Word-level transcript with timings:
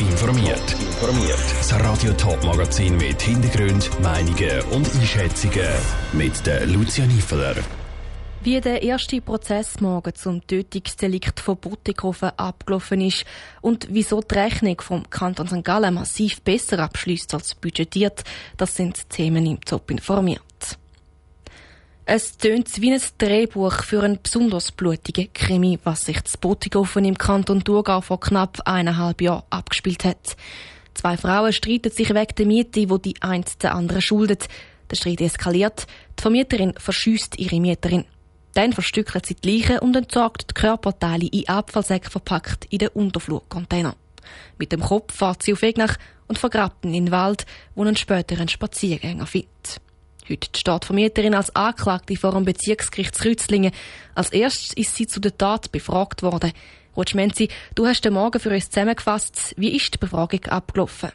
informiert. 0.00 0.76
Informiert. 0.80 1.38
Das 1.58 1.72
Radio 1.80 2.12
Top 2.12 2.42
Magazin 2.44 2.96
mit 2.96 3.20
Hintergrund, 3.20 3.90
Meinungen 4.00 4.62
und 4.70 4.86
Einschätzungen 4.94 5.68
mit 6.12 6.46
der 6.46 6.66
Lucia 6.66 7.06
Niefeler. 7.06 7.56
Wie 8.42 8.60
der 8.60 8.82
erste 8.82 9.20
Prozess 9.20 9.80
morgen 9.80 10.14
zum 10.14 10.46
Tötungsdelikt 10.46 11.40
von 11.40 11.56
Butikofen 11.56 12.30
abgelaufen 12.36 13.00
ist 13.00 13.24
und 13.60 13.88
wieso 13.90 14.20
die 14.20 14.34
Rechnung 14.34 14.80
vom 14.80 15.10
Kanton 15.10 15.48
St. 15.48 15.64
Gallen 15.64 15.94
massiv 15.94 16.40
besser 16.42 16.78
abschließt 16.78 17.34
als 17.34 17.56
budgetiert, 17.56 18.22
das 18.56 18.76
sind 18.76 19.10
Themen 19.10 19.44
im 19.44 19.60
Top 19.60 19.90
informiert. 19.90 20.77
Es 22.10 22.38
tönt 22.38 22.80
wie 22.80 22.94
ein 22.94 23.02
Drehbuch 23.18 23.82
für 23.82 24.02
einen 24.02 24.18
besonders 24.22 24.72
blutigen 24.72 25.30
Krimi, 25.34 25.78
was 25.84 26.06
sich 26.06 26.18
das 26.22 26.38
Butikofen 26.38 27.04
im 27.04 27.18
Kanton 27.18 27.62
Thurgau 27.62 28.00
vor 28.00 28.18
knapp 28.18 28.62
eineinhalb 28.64 29.20
Jahren 29.20 29.42
abgespielt 29.50 30.04
hat. 30.06 30.34
Zwei 30.94 31.18
Frauen 31.18 31.52
streiten 31.52 31.92
sich 31.92 32.14
wegen 32.14 32.34
der 32.34 32.46
Miete, 32.46 32.88
wo 32.88 32.96
die 32.96 33.20
eine 33.20 33.44
der 33.60 33.74
andere 33.74 34.00
schuldet. 34.00 34.48
Der 34.90 34.96
Streit 34.96 35.20
eskaliert. 35.20 35.86
Die 36.18 36.22
Vermieterin 36.22 36.72
verschüsst 36.78 37.38
ihre 37.38 37.60
Mieterin. 37.60 38.06
Dann 38.54 38.72
verstückelt 38.72 39.26
sie 39.26 39.34
die 39.34 39.58
Leiche 39.58 39.82
und 39.82 39.94
entsorgt 39.94 40.46
die 40.48 40.54
Körperteile 40.54 41.26
in 41.26 41.46
Abfallsäcke 41.46 42.08
verpackt 42.08 42.64
in 42.70 42.78
den 42.78 42.88
Unterflurcontainer. 42.88 43.96
Mit 44.56 44.72
dem 44.72 44.80
Kopf 44.80 45.14
fährt 45.14 45.42
sie 45.42 45.52
auf 45.52 45.60
Wegnach 45.60 45.98
und 46.26 46.38
vergrabt 46.38 46.86
ihn 46.86 46.94
in 46.94 47.04
den 47.04 47.12
Wald, 47.12 47.44
wo 47.74 47.82
einen 47.82 47.96
späteren 47.96 48.48
Spaziergänger 48.48 49.26
findet. 49.26 49.82
Heute 50.30 50.48
steht 50.54 50.82
die 50.82 50.86
Vermieterin 50.86 51.34
als 51.34 51.54
Anklagte 51.56 52.14
vor 52.16 52.32
dem 52.32 52.44
Bezirksgericht 52.44 53.24
Rützlingen. 53.24 53.72
Als 54.14 54.30
erstes 54.30 54.74
ist 54.74 54.94
sie 54.94 55.06
zu 55.06 55.20
der 55.20 55.36
Tat 55.36 55.72
befragt 55.72 56.22
worden. 56.22 56.52
Rutschmenzi, 56.96 57.48
du 57.74 57.86
hast 57.86 58.04
den 58.04 58.12
Morgen 58.12 58.38
für 58.38 58.50
uns 58.50 58.68
zusammengefasst. 58.68 59.54
Wie 59.56 59.74
ist 59.74 59.94
die 59.94 59.98
Befragung 59.98 60.44
abgelaufen? 60.44 61.12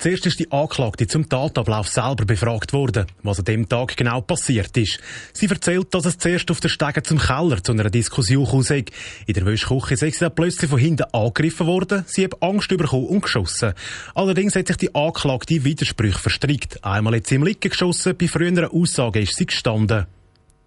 Zuerst 0.00 0.24
ist 0.24 0.40
die 0.40 0.50
Anklagte 0.50 1.06
zum 1.06 1.28
Tatablauf 1.28 1.86
selber 1.86 2.24
befragt 2.24 2.72
worden, 2.72 3.04
was 3.22 3.38
an 3.38 3.44
dem 3.44 3.68
Tag 3.68 3.98
genau 3.98 4.22
passiert 4.22 4.74
ist. 4.78 4.98
Sie 5.34 5.44
erzählt, 5.44 5.92
dass 5.92 6.06
es 6.06 6.16
zuerst 6.16 6.50
auf 6.50 6.58
der 6.58 6.70
Stege 6.70 7.02
zum 7.02 7.18
Keller 7.18 7.62
zu 7.62 7.72
einer 7.72 7.90
Diskussion 7.90 8.46
kam. 8.46 8.84
In 9.26 9.34
der 9.34 9.44
Wäschküche 9.44 9.98
sei 9.98 10.08
sie 10.08 10.20
dann 10.20 10.34
plötzlich 10.34 10.70
von 10.70 10.78
hinten 10.78 11.04
angegriffen 11.12 11.66
worden, 11.66 12.04
sie 12.06 12.24
hat 12.24 12.42
Angst 12.42 12.70
bekommen 12.70 13.08
und 13.08 13.20
geschossen. 13.20 13.74
Allerdings 14.14 14.56
hat 14.56 14.68
sich 14.68 14.78
die 14.78 14.94
Anklagte 14.94 15.64
Widersprüche 15.64 16.18
verstrickt. 16.18 16.82
Einmal 16.82 17.16
hat 17.16 17.26
sie 17.26 17.34
im 17.34 17.44
Liegen 17.44 17.68
geschossen, 17.68 18.16
bei 18.16 18.26
früheren 18.26 18.70
Aussagen 18.70 19.22
ist 19.22 19.36
sie 19.36 19.44
gestanden. 19.44 20.06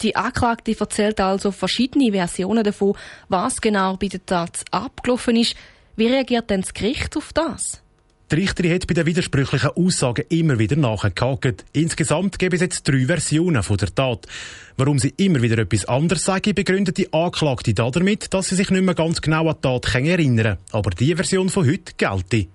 Die 0.03 0.15
Anklagte 0.15 0.79
erzählt 0.79 1.19
also 1.19 1.49
verschiedene 1.49 2.11
Versionen 2.11 2.63
davon, 2.63 2.95
was 3.29 3.59
genau 3.59 3.97
bei 3.97 4.09
der 4.09 4.23
Tat 4.23 4.63
abgelaufen 4.69 5.37
ist. 5.37 5.55
Wie 5.95 6.05
reagiert 6.05 6.51
denn 6.51 6.61
das 6.61 6.75
Gericht 6.75 7.17
auf 7.17 7.33
das? 7.33 7.82
Die 8.33 8.39
Richterin 8.39 8.73
hat 8.73 8.87
bei 8.87 8.95
den 8.95 9.05
widersprüchlichen 9.05 9.69
Aussagen 9.75 10.25
immer 10.29 10.57
wieder 10.57 10.75
nachgehakt. 10.75 11.65
Insgesamt 11.71 12.39
gibt 12.39 12.55
es 12.55 12.61
jetzt 12.61 12.81
drei 12.81 13.05
Versionen 13.05 13.61
von 13.61 13.77
der 13.77 13.93
Tat. 13.93 14.25
Warum 14.75 14.97
sie 14.97 15.13
immer 15.17 15.43
wieder 15.43 15.59
etwas 15.59 15.85
anderes 15.85 16.23
sagen, 16.23 16.55
begründet 16.55 16.97
die 16.97 17.13
Anklagte 17.13 17.75
damit, 17.75 18.33
dass 18.33 18.49
sie 18.49 18.55
sich 18.55 18.71
nicht 18.71 18.81
mehr 18.81 18.95
ganz 18.95 19.21
genau 19.21 19.49
an 19.49 19.57
die 19.57 19.61
Tat 19.61 19.93
erinnern 19.93 20.57
kann. 20.57 20.57
Aber 20.71 20.89
die 20.89 21.13
Version 21.15 21.49
von 21.49 21.67
heute 21.67 21.93
gelte. 21.95 22.47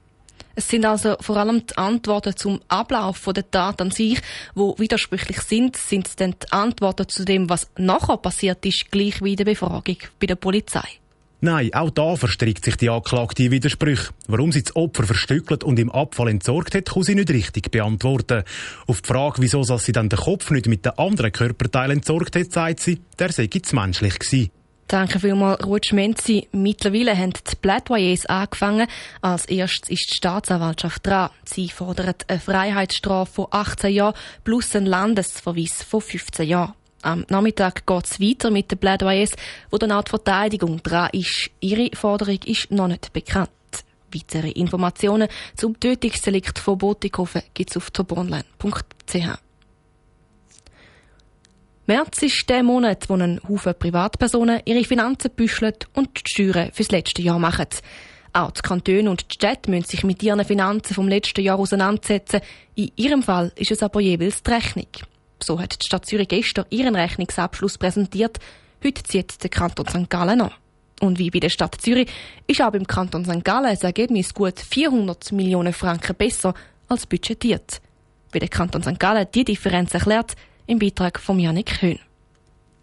Es 0.57 0.69
sind 0.69 0.85
also 0.85 1.15
vor 1.21 1.37
allem 1.37 1.65
die 1.65 1.79
Antworten 1.79 2.37
zum 2.37 2.59
Ablauf 2.67 3.29
der 3.33 3.49
Tat 3.49 3.81
an 3.81 3.93
sich, 3.93 4.21
wo 4.57 4.77
widersprüchlich 4.79 5.43
sind. 5.43 5.77
Sind 5.77 6.09
es 6.09 6.17
denn 6.17 6.35
die 6.43 6.51
Antworten 6.51 7.09
zu 7.09 7.25
dem, 7.25 7.49
was 7.49 7.71
nachher 7.79 8.17
passiert 8.17 8.67
ist, 8.67 8.91
gleich 8.91 9.23
wie 9.23 9.31
in 9.31 9.37
der 9.37 9.45
Befragung 9.45 9.99
bei 10.19 10.27
der 10.27 10.35
Polizei? 10.35 10.99
Nein, 11.41 11.73
auch 11.73 11.91
da 11.91 12.17
verstrickt 12.17 12.65
sich 12.65 12.77
die 12.77 12.91
Anklagte 12.91 13.45
in 13.45 13.53
Widersprüche. 13.53 14.13
Warum 14.27 14.51
sie 14.51 14.65
das 14.65 14.75
Opfer 14.75 15.05
verstückelt 15.05 15.63
und 15.63 15.79
im 15.79 15.91
Abfall 15.91 16.29
entsorgt 16.29 16.75
hat, 16.75 16.87
kann 16.87 17.05
sie 17.05 17.15
nicht 17.15 17.31
richtig 17.31 17.71
beantworten. 17.71 18.43
Auf 18.89 19.03
die 19.03 19.09
Frage, 19.09 19.41
wieso 19.41 19.63
sie 19.63 19.93
dann 19.93 20.09
den 20.09 20.19
Kopf 20.19 20.51
nicht 20.51 20.67
mit 20.67 20.85
den 20.85 20.99
anderen 20.99 21.31
Körperteilen 21.31 21.99
entsorgt 21.99 22.35
hat, 22.35 22.51
sagt 22.51 22.81
sie, 22.81 23.01
der 23.21 23.31
sei 23.31 23.47
zu 23.47 23.77
menschlich 23.77 24.19
gewesen. 24.19 24.51
Danke 24.89 25.21
vielmals, 25.21 25.65
Rutsch 25.65 25.93
Menzi. 25.93 26.49
Mittlerweile 26.51 27.17
haben 27.17 27.35
die 27.35 27.57
Plädoyers 27.61 28.25
angefangen. 28.25 28.89
Als 29.21 29.45
erstes 29.45 29.91
ist 29.91 30.11
die 30.11 30.17
Staatsanwaltschaft 30.17 31.07
dran. 31.07 31.29
Sie 31.45 31.69
fordert 31.69 32.25
eine 32.29 32.41
Freiheitsstrafe 32.41 33.31
von 33.31 33.47
18 33.51 33.93
Jahren 33.93 34.15
plus 34.45 34.75
einen 34.75 34.87
Landesverweis 34.87 35.83
von 35.83 36.01
15 36.01 36.49
Jahren. 36.49 36.73
Am 37.03 37.25
Nachmittag 37.29 37.87
geht 37.87 38.05
es 38.05 38.21
weiter 38.21 38.51
mit 38.51 38.71
den 38.71 38.79
Plädoyers, 38.79 39.33
wo 39.71 39.79
dann 39.79 39.93
auch 39.93 40.03
die 40.03 40.11
Verteidigung 40.11 40.83
dran 40.83 41.11
ist. 41.13 41.51
Ihre 41.61 41.91
Forderung 41.95 42.39
ist 42.45 42.71
noch 42.71 42.89
nicht 42.89 43.13
bekannt. 43.13 43.51
Weitere 44.13 44.51
Informationen 44.51 45.29
zum 45.57 45.79
Tötungsdelikt 45.79 46.59
von 46.59 46.79
Botikofen 46.79 47.43
gibt 47.55 47.71
es 47.71 47.77
auf 47.77 47.91
tobonline.ch. 47.91 49.39
März 51.87 52.23
ist 52.23 52.49
der 52.51 52.63
Monat, 52.63 53.09
wo 53.09 53.15
ein 53.15 53.41
Haufen 53.49 53.75
Privatpersonen 53.79 54.61
ihre 54.65 54.85
Finanzen 54.85 55.31
büscheln 55.31 55.75
und 55.95 56.11
die 56.17 56.31
Steuern 56.31 56.71
fürs 56.73 56.91
letzte 56.91 57.23
Jahr 57.23 57.39
machen. 57.39 57.69
Auch 58.33 58.51
die 58.51 58.61
Kantone 58.61 59.11
und 59.11 59.31
die 59.31 59.35
Städte 59.35 59.71
müssen 59.71 59.89
sich 59.89 60.05
mit 60.05 60.23
ihren 60.23 60.45
Finanzen 60.45 60.95
vom 60.95 61.09
letzten 61.09 61.41
Jahr 61.41 61.59
auseinandersetzen. 61.59 62.41
In 62.75 62.91
ihrem 62.97 63.23
Fall 63.23 63.53
ist 63.57 63.71
es 63.71 63.83
aber 63.83 64.01
jeweils 64.01 64.43
die 64.43 64.51
Rechnung. 64.51 64.89
So 65.43 65.61
hat 65.61 65.81
die 65.81 65.87
Stadt 65.87 66.07
Zürich 66.07 66.29
gestern 66.29 66.67
ihren 66.71 66.95
Rechnungsabschluss 66.95 67.79
präsentiert. 67.79 68.39
Heute 68.85 69.03
zieht 69.03 69.43
der 69.43 69.51
Kanton 69.51 69.87
St. 69.87 70.11
Gallen 70.11 70.41
an. 70.41 70.53
Und 71.01 71.19
wie 71.19 71.31
bei 71.31 71.41
der 71.41 71.49
Stadt 71.49 71.81
Zürich 71.81 72.11
ist 72.47 72.61
auch 72.61 72.73
beim 72.73 72.87
Kanton 72.87 73.25
St. 73.25 73.45
Gallen 73.45 73.71
das 73.71 73.85
Ergebnis 73.85 74.35
gut 74.35 74.59
400 74.59 75.33
Millionen 75.33 75.73
Franken 75.73 76.17
besser 76.17 76.55
als 76.89 77.07
budgetiert. 77.07 77.81
Wie 78.33 78.41
der 78.41 78.49
Kanton 78.49 78.83
St. 78.83 78.99
Gallen 78.99 79.27
die 79.35 79.45
Differenz 79.45 79.95
erklärt, 79.95 80.35
im 80.67 80.79
Beitrag 80.79 81.19
von 81.19 81.39
Janik 81.39 81.81
Höhn. 81.83 81.99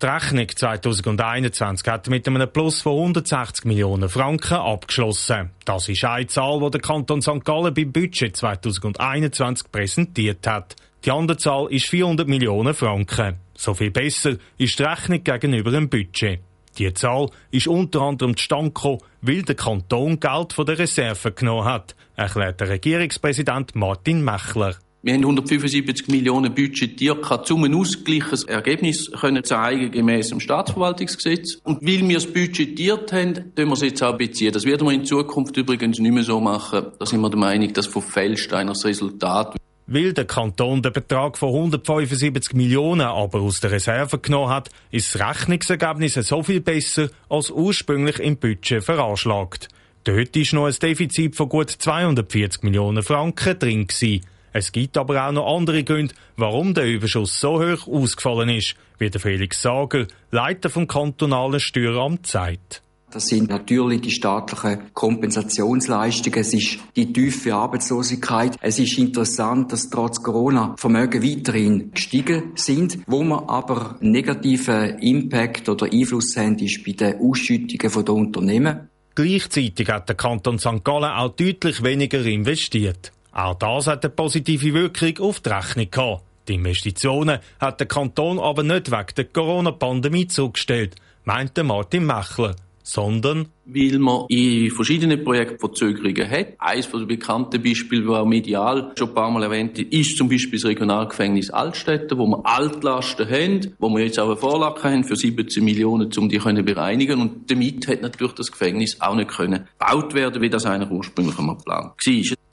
Die 0.05 0.11
Rechnung 0.11 0.47
2021 0.47 1.88
hat 1.88 2.09
mit 2.09 2.27
einem 2.27 2.47
Plus 2.53 2.83
von 2.83 2.93
160 2.95 3.66
Millionen 3.66 4.07
Franken 4.07 4.53
abgeschlossen. 4.53 5.49
Das 5.66 5.89
ist 5.89 6.05
eine 6.05 6.27
Zahl, 6.27 6.59
die 6.59 6.69
der 6.69 6.81
Kanton 6.81 7.23
St. 7.23 7.43
Gallen 7.43 7.73
beim 7.73 7.91
Budget 7.91 8.38
2021 8.38 9.71
präsentiert 9.71 10.45
hat. 10.45 10.75
Die 11.05 11.09
andere 11.09 11.38
Zahl 11.38 11.71
ist 11.71 11.88
400 11.88 12.27
Millionen 12.27 12.75
Franken. 12.75 13.38
So 13.55 13.73
viel 13.73 13.89
besser 13.89 14.35
ist 14.59 14.77
die 14.77 14.83
Rechnung 14.83 15.23
gegenüber 15.23 15.71
dem 15.71 15.89
Budget. 15.89 16.39
Die 16.77 16.93
Zahl 16.93 17.31
ist 17.49 17.67
unter 17.67 18.01
anderem 18.01 18.37
zustande 18.37 18.73
gekommen, 18.73 18.99
weil 19.22 19.41
der 19.41 19.55
Kanton 19.55 20.19
Geld 20.19 20.53
von 20.53 20.67
der 20.67 20.77
Reserve 20.77 21.31
genommen 21.31 21.66
hat, 21.66 21.95
erklärt 22.16 22.61
der 22.61 22.69
Regierungspräsident 22.69 23.73
Martin 23.73 24.23
Mechler. 24.23 24.75
Wir 25.05 25.13
haben 25.13 25.21
175 25.21 26.07
Millionen 26.07 26.55
budgetiert, 26.55 27.21
kann 27.21 27.45
zum 27.45 27.63
ein 27.63 27.75
ausgleiches 27.75 28.43
Ergebnis 28.45 29.11
können 29.11 29.43
zeigen 29.43 29.91
gemäß 29.91 30.29
dem 30.29 30.39
Staatsverwaltungsgesetz. 30.39 31.59
Und 31.63 31.83
weil 31.83 32.09
wir 32.09 32.17
es 32.17 32.25
budgetiert 32.25 33.13
haben, 33.13 33.53
tun 33.53 33.67
wir 33.67 33.73
es 33.73 33.81
jetzt 33.81 34.01
auch 34.01 34.17
beziehen. 34.17 34.51
Das 34.51 34.66
werden 34.66 34.88
wir 34.88 34.95
in 34.95 35.05
Zukunft 35.05 35.55
übrigens 35.57 35.99
nicht 35.99 36.11
mehr 36.11 36.23
so 36.23 36.39
machen. 36.41 36.88
Da 36.97 37.05
sind 37.05 37.21
wir 37.21 37.29
der 37.29 37.38
Meinung, 37.38 37.71
dass 37.71 37.85
verfälscht 37.85 38.51
einer 38.51 38.71
das 38.71 38.83
Resultat. 38.83 39.55
Weil 39.85 40.13
der 40.13 40.25
Kanton 40.25 40.81
den 40.81 40.91
Betrag 40.91 41.37
von 41.37 41.49
175 41.49 42.55
Millionen 42.55 43.05
aber 43.05 43.41
aus 43.41 43.59
der 43.59 43.73
Reserve 43.73 44.17
genommen 44.17 44.49
hat, 44.49 44.72
ist 44.89 45.13
das 45.13 45.22
Rechnungsergebnis 45.22 46.16
so 46.16 46.41
viel 46.41 46.61
besser 46.61 47.09
als 47.29 47.51
ursprünglich 47.51 48.17
im 48.17 48.37
Budget 48.37 48.83
veranschlagt. 48.83 49.67
Dort 50.03 50.35
ist 50.35 50.53
noch 50.53 50.66
ein 50.66 50.73
Defizit 50.73 51.35
von 51.35 51.47
gut 51.47 51.69
240 51.69 52.63
Millionen 52.63 53.03
Franken 53.03 53.59
drin 53.59 53.85
gewesen. 53.85 54.25
Es 54.57 54.71
gibt 54.71 54.95
aber 54.97 55.27
auch 55.27 55.33
noch 55.33 55.53
andere 55.53 55.83
Gründe, 55.83 56.16
warum 56.38 56.73
der 56.73 56.85
Überschuss 56.85 57.41
so 57.41 57.61
hoch 57.61 57.89
ausgefallen 57.89 58.47
ist, 58.47 58.75
wie 58.99 59.09
der 59.09 59.19
Felix 59.19 59.61
Sager, 59.61 60.07
Leiter 60.31 60.69
vom 60.69 60.88
kantonalen 60.88 61.59
Steueramt, 61.59 62.25
sagt. 62.25 62.81
Das 63.11 63.25
sind 63.25 63.49
natürlich 63.49 63.99
die 63.99 64.11
staatlichen 64.11 64.93
Kompensationsleistungen. 64.93 66.39
Es 66.39 66.53
ist 66.53 66.79
die 66.96 67.11
tiefe 67.11 67.53
Arbeitslosigkeit. 67.53 68.55
Es 68.61 68.79
ist 68.79 68.97
interessant, 68.97 69.73
dass 69.73 69.90
trotz 69.90 70.23
Corona 70.23 70.73
Vermögen 70.78 71.22
weiterhin 71.22 71.91
gestiegen 71.91 72.53
sind. 72.55 72.99
Wo 73.08 73.23
man 73.23 73.49
aber 73.49 73.97
negativen 73.99 74.99
Impact 74.99 75.67
oder 75.67 75.91
Einfluss 75.91 76.37
haben, 76.37 76.58
ist 76.59 76.81
bei 76.85 76.93
den 76.93 77.19
Ausschüttungen 77.19 78.05
der 78.05 78.13
Unternehmen. 78.13 78.90
Gleichzeitig 79.16 79.90
hat 79.90 80.08
der 80.08 80.16
Kanton 80.16 80.59
St. 80.59 80.81
Gallen 80.85 81.11
auch 81.11 81.35
deutlich 81.35 81.84
weniger 81.84 82.23
investiert. 82.25 83.11
Auch 83.35 83.55
das 83.55 83.87
hat 83.87 84.05
eine 84.05 84.14
positive 84.14 84.73
Wirkung 84.73 85.20
auf 85.20 85.41
die 85.41 85.49
Rechnung 85.49 85.91
gehabt. 85.91 86.23
Die 86.47 86.53
Investitionen 86.53 87.40
hat 87.59 87.82
der 87.82 87.87
Kanton 87.87 88.40
aber 88.40 88.64
nicht 88.64 88.91
wegen 88.91 89.14
der 89.17 89.26
Corona-Pandemie 89.26 90.28
zugestellt, 90.28 90.96
meinte 91.26 91.66
Martin 91.66 92.05
Mechler. 92.05 92.55
sondern 92.85 93.47
weil 93.66 93.97
man 93.97 94.26
in 94.29 94.70
verschiedenen 94.70 95.23
Projekten 95.23 95.58
Verzögerungen 95.58 96.29
hat. 96.29 96.49
Eines 96.59 96.90
den 96.90 97.08
bekannten 97.08 97.61
Beispielen, 97.61 98.05
das 98.05 98.16
auch 98.16 98.26
medial 98.26 98.91
schon 98.96 99.09
ein 99.09 99.14
paar 99.16 99.32
Mal 99.32 99.43
erwähnt 99.43 99.79
ist, 99.79 99.91
ist 99.91 100.17
zum 100.17 100.29
Beispiel 100.29 100.59
das 100.59 100.70
Regionalgefängnis 100.70 101.49
Altstädte, 101.49 102.16
wo 102.17 102.28
wir 102.28 102.46
Altlasten 102.46 103.28
haben, 103.28 103.73
wo 103.79 103.90
wir 103.90 104.05
jetzt 104.05 104.20
auch 104.20 104.28
eine 104.28 104.37
Vorlage 104.37 104.84
haben 104.84 105.03
für 105.03 105.16
17 105.16 105.66
Millionen, 105.66 106.11
um 106.16 106.29
die 106.29 106.37
können 106.37 106.64
bereinigen 106.64 107.20
und 107.20 107.49
damit 107.49 107.87
hat 107.87 108.03
natürlich 108.03 108.34
das 108.34 108.52
Gefängnis 108.52 109.02
auch 109.02 109.16
nicht 109.16 109.35
gebaut 109.35 110.14
werden, 110.14 110.41
wie 110.43 110.49
das 110.49 110.67
eigentlich 110.67 110.91
ursprünglich 110.91 111.40
einmal 111.40 111.58
geplant 111.58 111.85
war. 111.85 111.96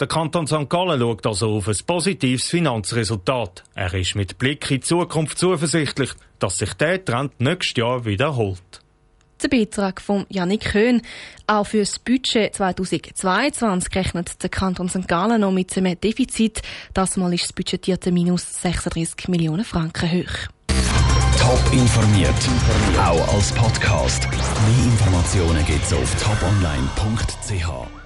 Der 0.03 0.09
Kanton 0.09 0.49
St. 0.49 0.69
Gallen 0.69 0.99
schaut 0.99 1.25
also 1.29 1.59
auf 1.59 1.69
ein 1.69 1.77
positives 1.87 2.47
Finanzresultat. 2.51 3.63
Er 3.77 3.95
ist 3.95 4.17
mit 4.17 4.37
Blick 4.37 4.69
in 4.69 4.79
die 4.79 4.81
Zukunft 4.81 5.39
zuversichtlich, 5.39 6.11
dass 6.41 6.59
sich 6.59 6.75
der 6.75 7.05
Trend 7.05 7.41
nächstes 7.41 7.77
Jahr 7.77 8.05
wiederholt. 8.05 8.81
Der 9.41 9.47
Beitrag 9.47 10.01
von 10.01 10.27
Janik 10.29 10.73
Köhn. 10.73 11.03
Auch 11.47 11.69
für 11.69 11.79
das 11.79 12.01
Budget 12.01 12.53
2022 12.53 13.95
rechnet 13.95 14.43
der 14.43 14.51
Kanton 14.51 14.89
St. 14.89 15.07
Gallen 15.07 15.43
noch 15.43 15.53
mit 15.53 15.79
einem 15.79 16.01
Defizit. 16.01 16.63
Das 16.95 17.17
Mal 17.17 17.33
ist 17.35 17.45
das 17.45 17.53
budgetierte 17.53 18.11
Minus 18.11 18.61
36 18.61 19.29
Millionen 19.29 19.65
Franken 19.65 20.11
hoch. 20.11 20.49
Top 21.39 21.73
informiert, 21.73 22.35
auch 22.99 23.35
als 23.35 23.53
Podcast. 23.53 24.29
Mehr 24.29 24.85
Informationen 24.85 25.65
gibt's 25.65 25.93
auf 25.93 26.13
toponline.ch. 26.21 28.02